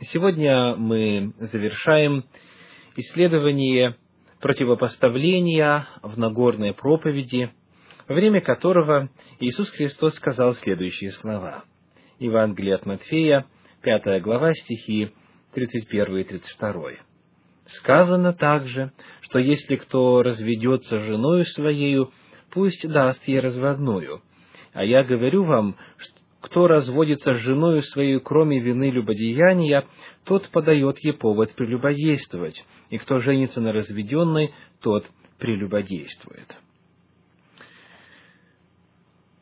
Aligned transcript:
Сегодня 0.00 0.76
мы 0.76 1.32
завершаем 1.40 2.24
исследование 2.94 3.96
противопоставления 4.40 5.88
в 6.02 6.16
Нагорной 6.16 6.72
проповеди, 6.72 7.50
во 8.06 8.14
время 8.14 8.40
которого 8.40 9.10
Иисус 9.40 9.68
Христос 9.70 10.14
сказал 10.14 10.54
следующие 10.54 11.10
слова. 11.10 11.64
Евангелие 12.20 12.76
от 12.76 12.86
Матфея, 12.86 13.46
5 13.82 14.22
глава, 14.22 14.54
стихи 14.54 15.10
31 15.54 16.18
и 16.18 16.24
32. 16.24 16.82
Сказано 17.66 18.32
также, 18.32 18.92
что 19.22 19.40
если 19.40 19.74
кто 19.74 20.22
разведется 20.22 21.00
женою 21.00 21.44
своею, 21.44 22.12
пусть 22.50 22.88
даст 22.88 23.26
ей 23.26 23.40
разводную. 23.40 24.22
А 24.74 24.84
я 24.84 25.02
говорю 25.02 25.42
вам, 25.42 25.74
кто 26.40 26.68
разводится 26.68 27.34
с 27.34 27.38
женою 27.38 27.82
своей, 27.82 28.20
кроме 28.20 28.60
вины 28.60 28.90
любодеяния, 28.90 29.86
тот 30.24 30.48
подает 30.50 30.98
ей 31.00 31.12
повод 31.12 31.54
прелюбодействовать, 31.54 32.64
и 32.90 32.98
кто 32.98 33.20
женится 33.20 33.60
на 33.60 33.72
разведенной, 33.72 34.54
тот 34.80 35.04
прелюбодействует. 35.38 36.56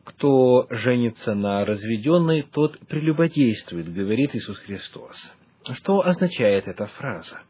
Кто 0.03 0.67
женится 0.71 1.35
на 1.35 1.65
разведенной, 1.65 2.41
тот 2.41 2.79
прелюбодействует, 2.87 3.93
говорит 3.93 4.35
Иисус 4.35 4.57
Христос. 4.59 5.15
Что 5.75 5.99
означает 5.99 6.67
эта 6.67 6.87
фраза? 6.87 7.41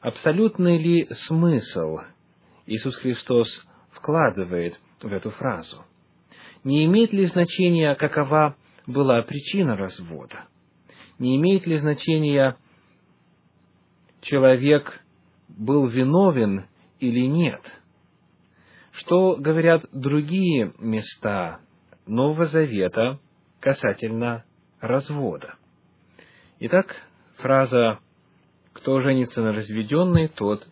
Абсолютный 0.00 0.78
ли 0.78 1.08
смысл 1.26 1.98
Иисус 2.66 2.94
Христос 2.96 3.48
вкладывает 3.90 4.78
в 5.00 5.12
эту 5.12 5.30
фразу? 5.30 5.84
Не 6.64 6.84
имеет 6.86 7.12
ли 7.12 7.26
значения, 7.26 7.94
какова 7.94 8.56
была 8.86 9.22
причина 9.22 9.76
развода? 9.76 10.44
Не 11.18 11.36
имеет 11.36 11.66
ли 11.66 11.76
значения, 11.78 12.56
человек 14.20 15.00
был 15.48 15.88
виновен 15.88 16.66
или 17.00 17.26
нет? 17.26 17.60
Что 18.92 19.36
говорят 19.36 19.86
другие 19.92 20.72
места 20.78 21.60
Нового 22.06 22.46
Завета 22.46 23.18
касательно 23.60 24.44
развода? 24.80 25.54
Итак, 26.60 26.94
фраза 27.38 27.98
«Кто 28.72 29.00
женится 29.00 29.42
на 29.42 29.52
разведенной, 29.52 30.28
тот 30.28 30.66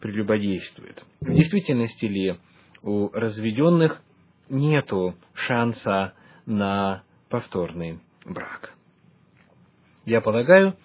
прелюбодействует». 0.00 1.04
В 1.20 1.32
действительности 1.32 2.06
ли 2.06 2.36
у 2.82 3.08
разведенных 3.10 4.02
нету 4.48 5.14
шанса 5.34 6.14
на 6.46 7.02
повторный 7.28 8.00
брак. 8.24 8.72
Я 10.04 10.20
полагаю, 10.20 10.76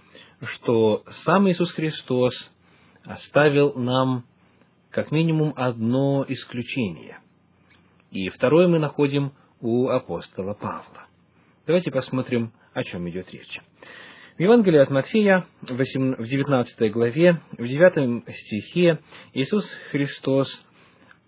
что 0.43 1.03
сам 1.23 1.49
Иисус 1.49 1.71
Христос 1.73 2.33
оставил 3.03 3.73
нам 3.75 4.25
как 4.89 5.11
минимум 5.11 5.53
одно 5.55 6.25
исключение. 6.27 7.19
И 8.09 8.29
второе 8.29 8.67
мы 8.67 8.79
находим 8.79 9.33
у 9.61 9.87
апостола 9.87 10.53
Павла. 10.53 11.05
Давайте 11.65 11.91
посмотрим, 11.91 12.51
о 12.73 12.83
чем 12.83 13.07
идет 13.09 13.31
речь. 13.31 13.61
В 14.37 14.41
Евангелии 14.41 14.79
от 14.79 14.89
Матфея, 14.89 15.45
в 15.61 15.67
19 15.67 16.91
главе, 16.91 17.41
в 17.51 17.67
9 17.67 18.23
стихе, 18.35 18.99
Иисус 19.33 19.63
Христос, 19.91 20.47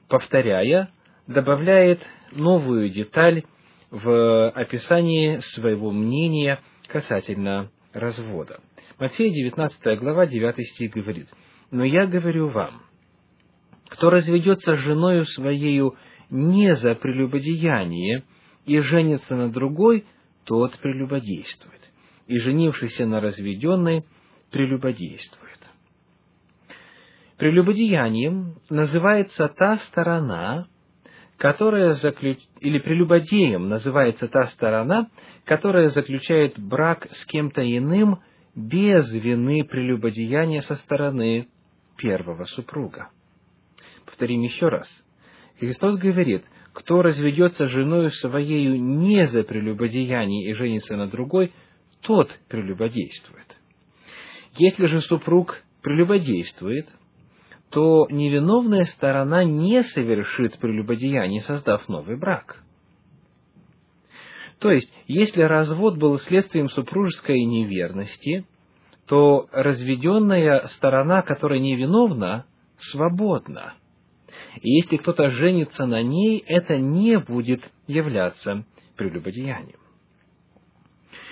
повторяя, 0.08 0.90
добавляет 1.28 2.02
новую 2.32 2.90
деталь 2.90 3.44
в 3.92 4.50
описании 4.50 5.40
своего 5.54 5.92
мнения 5.92 6.60
касательно 6.88 7.72
развода. 7.94 8.60
Матфея 9.00 9.32
19 9.32 10.00
глава 10.00 10.26
9 10.26 10.68
стих 10.70 10.92
говорит, 10.92 11.28
«Но 11.72 11.84
я 11.84 12.08
говорю 12.08 12.50
вам, 12.50 12.82
кто 13.90 14.10
разведется 14.10 14.76
с 14.76 14.80
женою 14.80 15.26
своею 15.26 15.96
не 16.30 16.76
за 16.76 16.96
прелюбодеяние 16.96 18.24
и 18.66 18.80
женится 18.80 19.36
на 19.36 19.52
другой, 19.52 20.06
тот 20.46 20.78
прелюбодействует, 20.80 21.92
и 22.28 22.38
женившийся 22.40 23.06
на 23.06 23.22
разведенной 23.22 24.06
прелюбодействует». 24.52 25.60
Прелюбодеянием 27.38 28.56
называется 28.70 29.48
та 29.50 29.78
сторона, 29.80 30.68
которая 31.44 31.96
заключ... 31.96 32.40
или 32.62 32.80
прелюбодеем 32.80 33.68
называется 33.68 34.30
та 34.30 34.48
сторона, 34.48 35.10
которая 35.44 35.90
заключает 35.90 36.58
брак 36.58 37.06
с 37.12 37.26
кем-то 37.26 37.62
иным 37.62 38.22
без 38.56 39.12
вины 39.12 39.66
прелюбодеяния 39.66 40.62
со 40.62 40.76
стороны 40.76 41.50
первого 41.98 42.46
супруга. 42.46 43.10
Повторим 44.06 44.42
еще 44.42 44.70
раз. 44.70 44.88
Христос 45.60 46.00
говорит, 46.00 46.46
кто 46.72 47.02
разведется 47.02 47.68
женою 47.68 48.12
своею 48.12 48.82
не 48.82 49.28
за 49.28 49.44
прелюбодеяние 49.44 50.50
и 50.50 50.54
женится 50.54 50.96
на 50.96 51.08
другой, 51.08 51.52
тот 52.04 52.32
прелюбодействует. 52.48 53.58
Если 54.56 54.86
же 54.86 55.02
супруг 55.02 55.58
прелюбодействует– 55.82 56.88
то 57.74 58.06
невиновная 58.12 58.86
сторона 58.86 59.44
не 59.44 59.84
совершит 59.84 60.60
прелюбодеяние, 60.60 61.42
создав 61.42 61.90
новый 61.90 62.18
брак. 62.18 62.62
То 64.60 64.72
есть, 64.72 64.94
если 65.08 65.42
развод 65.42 65.98
был 65.98 66.20
следствием 66.20 66.70
супружеской 66.70 67.44
неверности, 67.44 68.46
то 69.08 69.48
разведенная 69.52 70.68
сторона, 70.76 71.24
которая 71.24 71.60
невиновна, 71.60 72.46
свободна. 72.78 73.74
И 74.62 74.70
если 74.70 74.98
кто-то 74.98 75.32
женится 75.32 75.88
на 75.88 76.04
ней, 76.04 76.44
это 76.46 76.78
не 76.78 77.18
будет 77.18 77.64
являться 77.88 78.66
прелюбодеянием. 78.96 79.80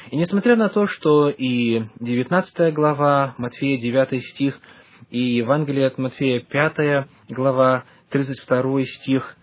И 0.09 0.17
несмотря 0.17 0.55
на 0.55 0.69
то, 0.69 0.87
что 0.87 1.29
и 1.29 1.83
19 1.99 2.73
глава, 2.73 3.35
Матфея 3.37 3.79
9 3.79 4.25
стих– 4.25 4.59
и 5.11 5.19
Евангелие 5.35 5.87
от 5.87 5.97
Матфея, 5.97 6.39
5 6.39 7.07
глава, 7.29 7.83
32 8.09 8.83
стих, 8.85 9.37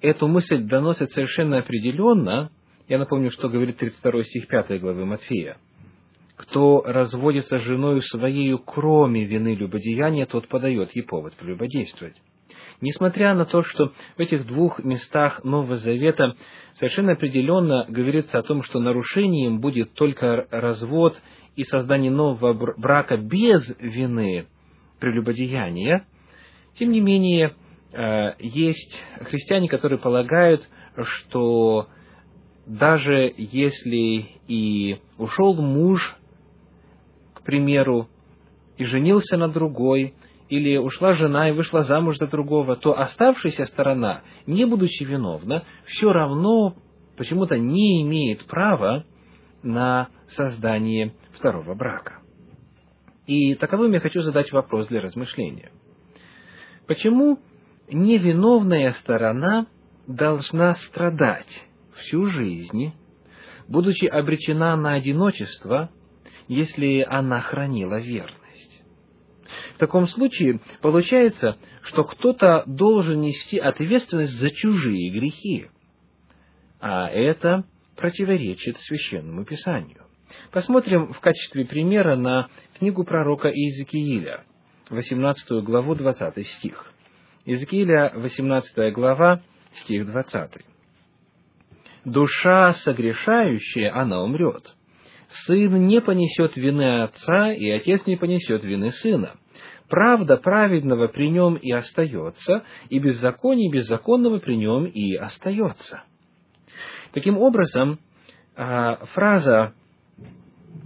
эту 0.00 0.26
мысль 0.26 0.58
доносит 0.58 1.12
совершенно 1.12 1.58
определенно. 1.58 2.50
Я 2.88 2.98
напомню, 2.98 3.30
что 3.30 3.48
говорит 3.48 3.78
32 3.78 4.24
стих 4.24 4.48
5 4.48 4.80
главы 4.80 5.06
Матфея. 5.06 5.58
«Кто 6.34 6.82
разводится 6.84 7.58
с 7.58 7.62
женою 7.62 8.02
своею, 8.02 8.58
кроме 8.58 9.24
вины 9.24 9.54
любодеяния, 9.54 10.26
тот 10.26 10.48
подает 10.48 10.94
ей 10.94 11.02
повод 11.02 11.34
прелюбодействовать». 11.34 12.16
Несмотря 12.82 13.34
на 13.34 13.46
то, 13.46 13.62
что 13.62 13.92
в 14.18 14.20
этих 14.20 14.46
двух 14.46 14.84
местах 14.84 15.42
Нового 15.44 15.78
Завета 15.78 16.36
совершенно 16.74 17.12
определенно 17.12 17.86
говорится 17.88 18.38
о 18.38 18.42
том, 18.42 18.62
что 18.62 18.80
нарушением 18.80 19.60
будет 19.60 19.94
только 19.94 20.46
развод 20.50 21.16
и 21.54 21.64
создание 21.64 22.10
нового 22.10 22.74
брака 22.76 23.16
без 23.16 23.62
вины 23.78 24.46
прелюбодеяния, 25.00 26.06
тем 26.78 26.90
не 26.90 27.00
менее, 27.00 27.54
э, 27.92 28.34
есть 28.38 28.96
христиане, 29.20 29.68
которые 29.68 29.98
полагают, 29.98 30.68
что 31.04 31.88
даже 32.66 33.32
если 33.36 34.28
и 34.48 34.98
ушел 35.18 35.54
муж, 35.54 36.16
к 37.34 37.42
примеру, 37.42 38.08
и 38.76 38.84
женился 38.84 39.36
на 39.36 39.48
другой, 39.48 40.14
или 40.48 40.76
ушла 40.76 41.14
жена 41.14 41.48
и 41.48 41.52
вышла 41.52 41.84
замуж 41.84 42.16
за 42.18 42.26
другого, 42.26 42.76
то 42.76 42.98
оставшаяся 42.98 43.66
сторона, 43.66 44.22
не 44.46 44.64
будучи 44.64 45.02
виновна, 45.02 45.64
все 45.86 46.12
равно 46.12 46.74
почему-то 47.16 47.58
не 47.58 48.02
имеет 48.02 48.44
права 48.46 49.04
на 49.62 50.08
создание 50.28 51.14
второго 51.32 51.74
брака. 51.74 52.20
И 53.26 53.54
таковым 53.56 53.92
я 53.92 54.00
хочу 54.00 54.22
задать 54.22 54.52
вопрос 54.52 54.86
для 54.86 55.00
размышления. 55.00 55.70
Почему 56.86 57.40
невиновная 57.88 58.92
сторона 59.00 59.66
должна 60.06 60.76
страдать 60.76 61.64
всю 61.96 62.26
жизнь, 62.26 62.92
будучи 63.68 64.06
обречена 64.06 64.76
на 64.76 64.94
одиночество, 64.94 65.90
если 66.46 67.04
она 67.08 67.40
хранила 67.40 68.00
верность? 68.00 68.84
В 69.74 69.78
таком 69.78 70.06
случае 70.06 70.60
получается, 70.80 71.58
что 71.82 72.04
кто-то 72.04 72.62
должен 72.66 73.20
нести 73.20 73.58
ответственность 73.58 74.38
за 74.38 74.50
чужие 74.50 75.10
грехи, 75.10 75.66
а 76.80 77.08
это 77.08 77.64
противоречит 77.96 78.76
священному 78.78 79.44
писанию. 79.44 80.05
Посмотрим 80.52 81.12
в 81.12 81.20
качестве 81.20 81.64
примера 81.64 82.16
на 82.16 82.48
книгу 82.78 83.04
пророка 83.04 83.48
Иезекииля, 83.48 84.44
18 84.90 85.64
главу, 85.64 85.94
20 85.94 86.46
стих. 86.46 86.92
Иезекииля, 87.44 88.12
18 88.14 88.92
глава, 88.92 89.40
стих 89.82 90.06
20. 90.06 90.50
«Душа 92.04 92.72
согрешающая, 92.84 93.94
она 93.94 94.22
умрет. 94.22 94.74
сын 95.46 95.86
не 95.86 96.00
понесет 96.00 96.56
вины 96.56 97.02
отца, 97.02 97.52
и 97.52 97.68
отец 97.70 98.06
не 98.06 98.16
понесет 98.16 98.62
вины 98.62 98.92
сына. 98.92 99.34
Правда 99.88 100.36
праведного 100.36 101.08
при 101.08 101.30
нем 101.30 101.56
и 101.56 101.70
остается, 101.72 102.64
и 102.88 102.98
беззаконие 103.00 103.70
беззаконного 103.70 104.38
при 104.38 104.56
нем 104.56 104.84
и 104.86 105.14
остается. 105.14 106.04
Таким 107.12 107.38
образом, 107.38 107.98
а, 108.56 109.04
фраза 109.06 109.74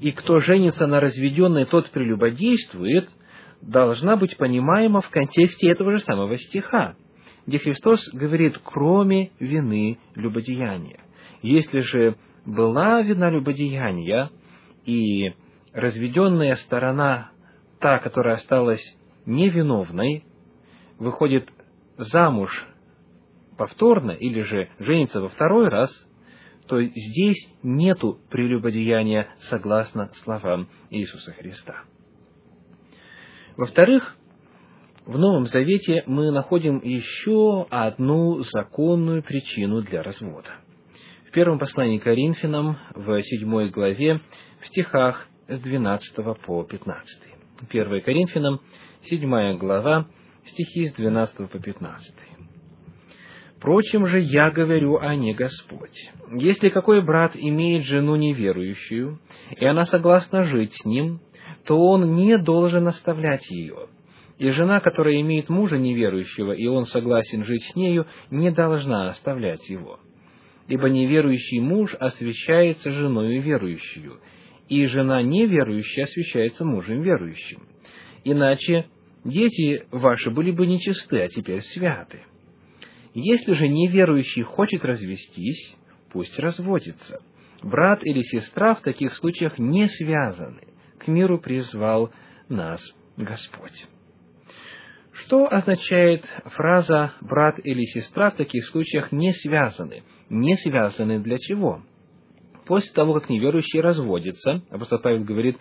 «и 0.00 0.12
кто 0.12 0.40
женится 0.40 0.86
на 0.86 1.00
разведенной, 1.00 1.66
тот 1.66 1.90
прелюбодействует» 1.90 3.08
должна 3.62 4.16
быть 4.16 4.36
понимаема 4.38 5.02
в 5.02 5.10
контексте 5.10 5.70
этого 5.70 5.92
же 5.92 6.00
самого 6.00 6.38
стиха, 6.38 6.96
где 7.46 7.58
Христос 7.58 8.00
говорит 8.12 8.58
«кроме 8.64 9.30
вины 9.38 9.98
любодеяния». 10.14 11.00
Если 11.42 11.80
же 11.80 12.16
была 12.46 13.02
вина 13.02 13.30
любодеяния, 13.30 14.30
и 14.84 15.34
разведенная 15.72 16.56
сторона, 16.56 17.30
та, 17.80 17.98
которая 17.98 18.36
осталась 18.36 18.82
невиновной, 19.26 20.24
выходит 20.98 21.48
замуж 21.96 22.50
повторно 23.56 24.12
или 24.12 24.42
же 24.42 24.68
женится 24.78 25.20
во 25.20 25.28
второй 25.28 25.68
раз, 25.68 25.90
то 26.70 26.80
здесь 26.80 27.48
нету 27.64 28.20
прелюбодеяния 28.30 29.34
согласно 29.48 30.08
словам 30.22 30.68
Иисуса 30.90 31.32
Христа. 31.32 31.82
Во-вторых, 33.56 34.14
в 35.04 35.18
Новом 35.18 35.46
Завете 35.46 36.04
мы 36.06 36.30
находим 36.30 36.80
еще 36.84 37.66
одну 37.70 38.44
законную 38.44 39.24
причину 39.24 39.82
для 39.82 40.04
развода. 40.04 40.60
В 41.26 41.32
первом 41.32 41.58
послании 41.58 41.98
к 41.98 42.04
Коринфянам, 42.04 42.76
в 42.94 43.20
седьмой 43.22 43.70
главе, 43.70 44.20
в 44.60 44.68
стихах 44.68 45.26
с 45.48 45.58
12 45.58 46.14
по 46.46 46.62
15. 46.62 47.20
1 47.68 48.02
Коринфянам, 48.02 48.60
седьмая 49.02 49.56
глава, 49.56 50.06
стихи 50.46 50.86
с 50.86 50.94
12 50.94 51.50
по 51.50 51.58
15. 51.58 52.14
Впрочем 53.60 54.06
же 54.06 54.20
я 54.20 54.50
говорю, 54.50 54.96
а 54.96 55.14
не 55.16 55.34
Господь. 55.34 56.10
Если 56.32 56.70
какой 56.70 57.02
брат 57.02 57.32
имеет 57.34 57.84
жену 57.84 58.16
неверующую, 58.16 59.18
и 59.54 59.66
она 59.66 59.84
согласна 59.84 60.44
жить 60.44 60.72
с 60.72 60.86
ним, 60.86 61.20
то 61.66 61.78
он 61.78 62.14
не 62.14 62.38
должен 62.38 62.88
оставлять 62.88 63.46
ее. 63.50 63.88
И 64.38 64.50
жена, 64.52 64.80
которая 64.80 65.20
имеет 65.20 65.50
мужа 65.50 65.76
неверующего, 65.76 66.52
и 66.52 66.66
он 66.68 66.86
согласен 66.86 67.44
жить 67.44 67.62
с 67.70 67.76
нею, 67.76 68.06
не 68.30 68.50
должна 68.50 69.10
оставлять 69.10 69.68
его. 69.68 70.00
Ибо 70.66 70.88
неверующий 70.88 71.60
муж 71.60 71.94
освящается 72.00 72.90
женою 72.90 73.42
верующую, 73.42 74.20
и 74.70 74.86
жена 74.86 75.20
неверующая 75.20 76.04
освящается 76.04 76.64
мужем 76.64 77.02
верующим. 77.02 77.60
Иначе 78.24 78.86
дети 79.22 79.84
ваши 79.90 80.30
были 80.30 80.50
бы 80.50 80.66
нечисты, 80.66 81.20
а 81.20 81.28
теперь 81.28 81.60
святы. 81.60 82.20
Если 83.14 83.54
же 83.54 83.68
неверующий 83.68 84.42
хочет 84.42 84.84
развестись, 84.84 85.76
пусть 86.12 86.38
разводится. 86.38 87.20
Брат 87.62 88.02
или 88.02 88.22
сестра 88.22 88.74
в 88.74 88.80
таких 88.82 89.14
случаях 89.16 89.58
не 89.58 89.86
связаны 89.88 90.70
к 91.00 91.08
миру 91.08 91.38
призвал 91.38 92.10
нас 92.48 92.80
Господь. 93.16 93.86
Что 95.12 95.52
означает 95.52 96.24
фраза 96.44 97.12
«брат 97.20 97.56
или 97.64 97.82
сестра» 97.84 98.30
в 98.30 98.36
таких 98.36 98.68
случаях 98.68 99.12
не 99.12 99.32
связаны? 99.32 100.02
Не 100.28 100.56
связаны 100.56 101.20
для 101.20 101.38
чего? 101.38 101.82
После 102.66 102.92
того, 102.92 103.14
как 103.14 103.28
неверующий 103.28 103.80
разводится, 103.80 104.62
апостол 104.70 104.98
Павел 104.98 105.24
говорит, 105.24 105.58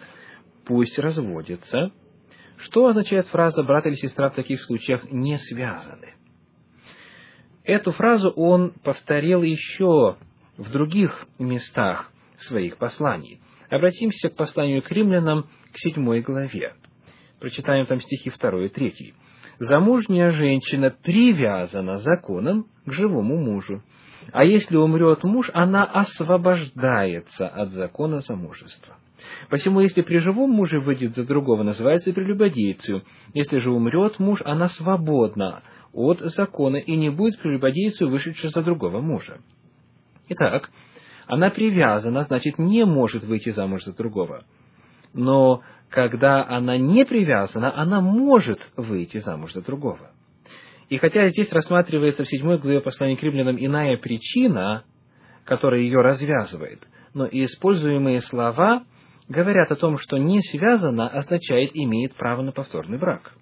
пусть 0.65 0.97
разводится. 0.99 1.91
Что 2.57 2.87
означает 2.87 3.27
фраза 3.27 3.63
«брат 3.63 3.85
или 3.85 3.95
сестра» 3.95 4.29
в 4.29 4.35
таких 4.35 4.63
случаях 4.63 5.03
не 5.11 5.37
связаны? 5.37 6.13
Эту 7.69 7.91
фразу 7.91 8.31
он 8.31 8.73
повторил 8.83 9.43
еще 9.43 10.15
в 10.57 10.71
других 10.71 11.27
местах 11.37 12.11
своих 12.39 12.77
посланий. 12.77 13.41
Обратимся 13.69 14.29
к 14.29 14.35
посланию 14.35 14.81
к 14.81 14.89
римлянам, 14.89 15.43
к 15.71 15.77
седьмой 15.77 16.21
главе. 16.21 16.73
Прочитаем 17.39 17.85
там 17.85 18.01
стихи 18.01 18.31
второй 18.31 18.65
и 18.65 18.69
третий. 18.69 19.13
«Замужняя 19.59 20.31
женщина 20.31 20.89
привязана 20.89 21.99
законом 21.99 22.65
к 22.87 22.91
живому 22.91 23.37
мужу, 23.37 23.83
а 24.31 24.45
если 24.45 24.75
умрет 24.75 25.23
муж, 25.23 25.51
она 25.53 25.83
освобождается 25.83 27.47
от 27.47 27.73
закона 27.73 28.21
замужества. 28.21 28.95
Посему, 29.51 29.81
если 29.81 30.01
при 30.01 30.17
живом 30.17 30.49
муже 30.49 30.79
выйдет 30.79 31.13
за 31.13 31.23
другого, 31.23 31.61
называется 31.61 32.13
прелюбодейцию. 32.13 33.03
Если 33.35 33.59
же 33.59 33.69
умрет 33.69 34.17
муж, 34.17 34.41
она 34.43 34.69
свободна 34.69 35.61
от 35.93 36.19
закона 36.19 36.77
и 36.77 36.95
не 36.95 37.09
будет 37.09 37.39
прелюбодейцию, 37.39 38.09
вышедшей 38.09 38.49
за 38.49 38.61
другого 38.61 39.01
мужа. 39.01 39.39
Итак, 40.29 40.69
она 41.27 41.49
привязана, 41.49 42.23
значит, 42.23 42.57
не 42.57 42.85
может 42.85 43.23
выйти 43.23 43.49
замуж 43.49 43.83
за 43.83 43.95
другого. 43.95 44.43
Но 45.13 45.61
когда 45.89 46.45
она 46.47 46.77
не 46.77 47.05
привязана, 47.05 47.75
она 47.75 48.01
может 48.01 48.59
выйти 48.75 49.17
замуж 49.17 49.53
за 49.53 49.61
другого. 49.63 50.11
И 50.89 50.97
хотя 50.97 51.29
здесь 51.29 51.51
рассматривается 51.51 52.23
в 52.23 52.27
седьмой 52.27 52.57
главе 52.57 52.81
послания 52.81 53.15
к 53.15 53.23
римлянам 53.23 53.57
иная 53.59 53.97
причина, 53.97 54.83
которая 55.45 55.81
ее 55.81 56.01
развязывает, 56.01 56.81
но 57.13 57.25
и 57.25 57.45
используемые 57.45 58.21
слова 58.21 58.83
говорят 59.27 59.71
о 59.71 59.75
том, 59.75 59.97
что 59.97 60.17
не 60.17 60.41
связано 60.41 61.07
означает 61.07 61.71
имеет 61.73 62.15
право 62.15 62.41
на 62.41 62.51
повторный 62.51 62.97
брак. 62.97 63.33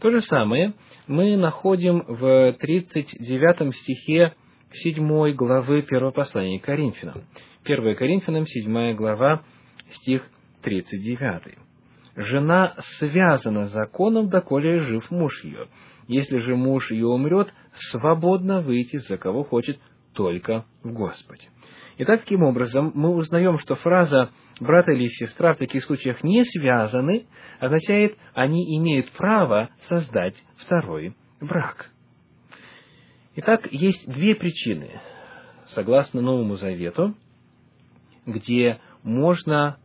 То 0.00 0.10
же 0.10 0.20
самое 0.22 0.74
мы 1.06 1.36
находим 1.36 2.04
в 2.06 2.52
39 2.60 3.76
стихе 3.76 4.34
7 4.72 5.32
главы 5.34 5.82
первого 5.82 6.10
послания 6.10 6.58
к 6.58 6.64
Коринфянам. 6.64 7.24
1 7.64 7.96
Коринфянам, 7.96 8.46
7 8.46 8.94
глава, 8.94 9.42
стих 9.92 10.28
39. 10.62 11.58
«Жена 12.16 12.76
связана 12.98 13.68
законом, 13.68 14.28
доколе 14.28 14.80
жив 14.80 15.10
муж 15.10 15.42
ее. 15.44 15.68
Если 16.06 16.38
же 16.38 16.54
муж 16.54 16.90
ее 16.90 17.06
умрет, 17.06 17.52
свободно 17.90 18.60
выйти 18.60 18.98
за 18.98 19.16
кого 19.16 19.42
хочет, 19.44 19.78
только 20.12 20.64
в 20.82 20.92
Господе». 20.92 21.48
Итак, 21.96 22.22
таким 22.22 22.42
образом, 22.42 22.90
мы 22.94 23.10
узнаем, 23.14 23.58
что 23.60 23.76
фраза 23.76 24.30
«брат 24.58 24.88
или 24.88 25.06
сестра» 25.06 25.54
в 25.54 25.58
таких 25.58 25.84
случаях 25.84 26.24
не 26.24 26.44
связаны, 26.44 27.26
означает, 27.60 28.16
они 28.34 28.76
имеют 28.78 29.12
право 29.12 29.70
создать 29.88 30.34
второй 30.56 31.14
брак. 31.40 31.90
Итак, 33.36 33.68
есть 33.70 34.08
две 34.08 34.34
причины, 34.34 35.00
согласно 35.68 36.20
Новому 36.20 36.56
Завету, 36.56 37.14
где 38.26 38.80
можно 39.04 39.78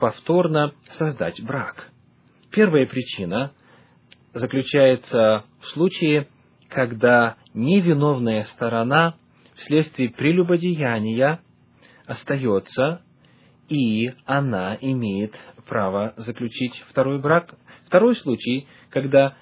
повторно 0.00 0.72
создать 0.96 1.40
брак. 1.42 1.88
Первая 2.50 2.86
причина 2.86 3.52
заключается 4.34 5.44
в 5.60 5.66
случае, 5.68 6.26
когда 6.68 7.36
невиновная 7.54 8.44
сторона 8.44 9.14
вследствие 9.58 10.10
прелюбодеяния 10.10 11.40
остается, 12.06 13.02
и 13.68 14.12
она 14.24 14.78
имеет 14.80 15.34
право 15.66 16.14
заключить 16.16 16.82
второй 16.88 17.20
брак. 17.20 17.54
Второй 17.86 18.16
случай, 18.16 18.66
когда 18.90 19.36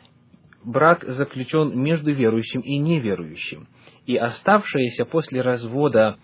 брак 0.65 1.05
заключен 1.05 1.79
между 1.81 2.13
верующим 2.13 2.61
и 2.61 2.79
неверующим. 2.79 3.69
И 4.07 4.17
оставшаяся 4.17 5.05
после 5.05 5.43
развода 5.43 6.19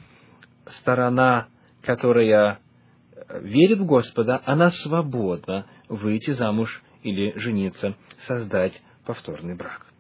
сторона, 0.81 1.49
которая 1.83 2.59
верит 3.41 3.79
в 3.79 3.87
Господа, 3.87 4.43
она 4.45 4.71
свободна 4.71 5.67
выйти 5.89 6.33
замуж 6.33 6.83
или 7.03 7.39
жениться, 7.39 7.97
создать 8.27 8.81
повторный 9.05 9.57
брак. 9.57 9.92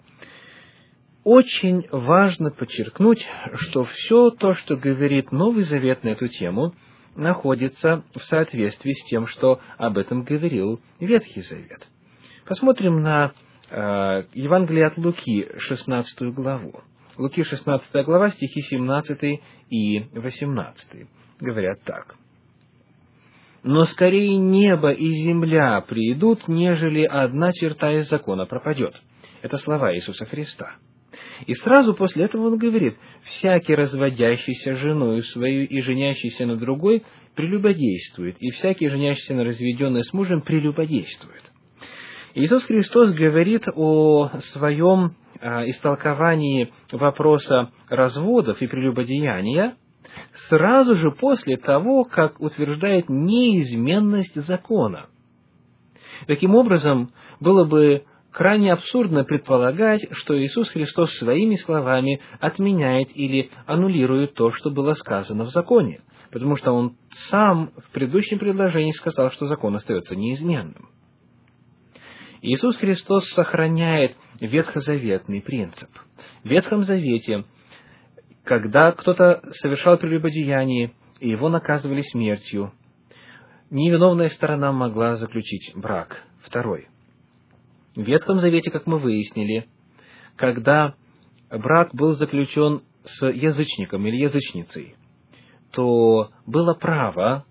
Очень 1.25 1.87
важно 1.91 2.50
подчеркнуть, 2.50 3.25
что 3.55 3.85
все 3.85 4.31
то, 4.31 4.55
что 4.55 4.76
говорит 4.76 5.31
Новый 5.31 5.64
Завет 5.64 6.02
на 6.02 6.11
эту 6.11 6.29
тему, 6.29 6.75
находится 7.14 8.02
в 8.14 8.21
соответствии 8.25 8.93
с 8.93 9.05
тем, 9.09 9.26
что 9.26 9.61
об 9.76 9.99
этом 9.99 10.25
говорил 10.25 10.81
Ветхий 10.99 11.43
Завет. 11.43 11.87
Посмотрим 12.47 13.02
на 13.02 13.33
Э, 13.75 14.25
Евангелие 14.35 14.87
от 14.87 14.99
Луки, 14.99 15.49
16 15.57 16.35
главу. 16.35 16.83
Луки, 17.17 17.43
16 17.43 18.05
глава, 18.05 18.31
стихи 18.31 18.61
17 18.61 19.41
и 19.71 20.00
18 20.12 21.09
говорят 21.41 21.83
так. 21.83 22.14
«Но 23.62 23.87
скорее 23.87 24.37
небо 24.37 24.93
и 24.93 25.09
земля 25.25 25.81
придут, 25.81 26.49
нежели 26.49 27.05
одна 27.05 27.52
черта 27.52 27.93
из 27.93 28.11
закона 28.11 28.45
пропадет». 28.45 28.95
Это 29.41 29.57
слова 29.57 29.95
Иисуса 29.95 30.26
Христа. 30.26 30.75
И 31.47 31.55
сразу 31.55 31.95
после 31.95 32.25
этого 32.25 32.49
он 32.49 32.59
говорит, 32.59 32.97
«Всякий 33.25 33.75
разводящийся 33.75 34.77
женою 34.77 35.23
свою 35.23 35.67
и 35.67 35.81
женящийся 35.81 36.47
на 36.47 36.57
другой 36.57 37.03
прелюбодействует, 37.35 38.37
и 38.41 38.51
всякий, 38.51 38.89
женящийся 38.89 39.35
на 39.35 39.45
разведенной 39.45 40.05
с 40.05 40.13
мужем, 40.13 40.43
прелюбодействует. 40.43 41.43
Иисус 42.35 42.65
Христос 42.65 43.13
говорит 43.13 43.65
о 43.75 44.31
своем 44.53 45.17
а, 45.41 45.69
истолковании 45.69 46.73
вопроса 46.91 47.71
разводов 47.89 48.61
и 48.63 48.67
прелюбодеяния 48.67 49.77
сразу 50.49 50.97
же 50.97 51.11
после 51.11 51.57
того, 51.57 52.05
как 52.05 52.41
утверждает 52.41 53.09
неизменность 53.09 54.35
закона. 54.35 55.07
Таким 56.27 56.55
образом, 56.55 57.13
было 57.41 57.65
бы 57.65 58.05
крайне 58.33 58.73
абсурдно 58.73 59.25
предполагать, 59.25 60.07
что 60.12 60.39
Иисус 60.43 60.69
Христос 60.71 61.15
своими 61.19 61.57
словами 61.57 62.21
отменяет 62.41 63.15
или 63.15 63.51
аннулирует 63.67 64.35
то, 64.35 64.53
что 64.53 64.71
было 64.71 64.95
сказано 64.95 65.45
в 65.45 65.51
законе, 65.51 66.01
потому 66.31 66.57
что 66.57 66.73
Он 66.73 66.97
сам 67.31 67.71
в 67.77 67.93
предыдущем 67.93 68.39
предложении 68.39 68.93
сказал, 68.93 69.31
что 69.31 69.47
закон 69.47 69.77
остается 69.77 70.17
неизменным. 70.17 70.89
Иисус 72.41 72.77
Христос 72.79 73.29
сохраняет 73.35 74.17
ветхозаветный 74.41 75.43
принцип. 75.43 75.89
В 76.43 76.49
Ветхом 76.49 76.83
Завете, 76.83 77.45
когда 78.45 78.91
кто-то 78.91 79.43
совершал 79.61 79.97
прелюбодеяние, 79.99 80.93
и 81.21 81.29
его 81.29 81.49
наказывали 81.49 82.03
смертью, 82.03 82.73
невиновная 83.71 84.29
сторона 84.31 84.73
могла 84.73 85.17
заключить 85.19 85.71
брак. 85.77 86.25
Второй. 86.43 86.89
В 87.95 88.01
Ветхом 88.01 88.39
Завете, 88.41 88.71
как 88.71 88.87
мы 88.87 88.99
выяснили, 88.99 89.67
когда 90.37 90.95
брак 91.51 91.95
был 91.95 92.13
заключен 92.13 92.83
с 93.05 93.27
язычником 93.27 94.07
или 94.07 94.17
язычницей, 94.17 94.95
то 95.73 96.31
было 96.47 96.75
право 96.75 97.45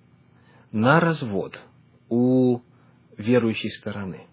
на 0.72 1.00
развод 1.00 1.60
у 2.10 2.62
верующей 3.18 3.70
стороны. 3.72 4.26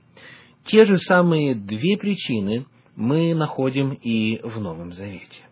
Те 0.65 0.87
же 0.87 0.99
самые 0.99 1.55
две 1.55 1.99
причины 1.99 2.67
мы 2.97 3.35
находим 3.35 3.93
и 3.93 4.41
в 4.43 4.61
Новом 4.61 4.93
Завете. 4.93 5.43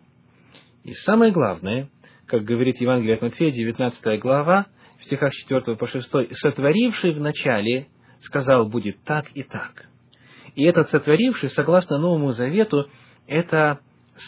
И 0.83 0.93
самое 1.05 1.31
главное, 1.31 1.89
как 2.25 2.43
говорит 2.43 2.81
Евангелие 2.81 3.15
от 3.15 3.21
Матфея, 3.21 3.51
19 3.51 4.19
глава, 4.19 4.65
в 4.99 5.05
стихах 5.05 5.31
4 5.33 5.75
по 5.75 5.87
6, 5.87 6.33
«Сотворивший 6.33 7.13
в 7.13 7.19
начале 7.19 7.87
сказал, 8.21 8.67
будет 8.67 9.03
так 9.03 9.25
и 9.35 9.43
так». 9.43 9.86
И 10.57 10.63
этот 10.63 10.89
сотворивший, 10.89 11.51
согласно 11.51 11.99
Новому 11.99 12.31
Завету, 12.31 12.89
это 13.27 13.79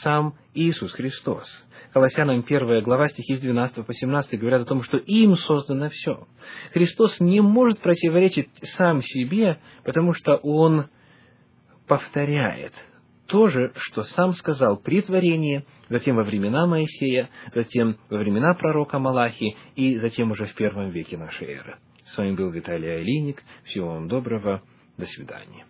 сам 0.03 0.35
Иисус 0.53 0.91
Христос. 0.93 1.47
Колоссянам 1.91 2.45
1 2.47 2.83
глава, 2.83 3.09
стихи 3.09 3.35
с 3.35 3.39
12 3.39 3.83
по 3.83 3.91
17 3.91 4.39
говорят 4.39 4.61
о 4.61 4.65
том, 4.65 4.83
что 4.83 4.97
им 4.97 5.35
создано 5.35 5.89
все. 5.89 6.27
Христос 6.71 7.19
не 7.19 7.41
может 7.41 7.79
противоречить 7.79 8.47
сам 8.77 9.01
себе, 9.01 9.57
потому 9.83 10.13
что 10.13 10.35
Он 10.35 10.85
повторяет 11.87 12.73
то 13.25 13.47
же, 13.47 13.71
что 13.77 14.03
сам 14.03 14.35
сказал 14.35 14.77
при 14.77 15.01
творении, 15.01 15.65
затем 15.89 16.15
во 16.15 16.23
времена 16.23 16.67
Моисея, 16.67 17.29
затем 17.55 17.97
во 18.11 18.19
времена 18.19 18.53
пророка 18.53 18.99
Малахи 18.99 19.57
и 19.75 19.97
затем 19.97 20.29
уже 20.29 20.45
в 20.45 20.53
первом 20.53 20.91
веке 20.91 21.17
нашей 21.17 21.47
эры. 21.47 21.77
С 22.05 22.15
вами 22.15 22.35
был 22.35 22.51
Виталий 22.51 22.97
Алиник. 22.97 23.41
Всего 23.65 23.93
вам 23.93 24.07
доброго. 24.07 24.61
До 24.95 25.07
свидания. 25.07 25.65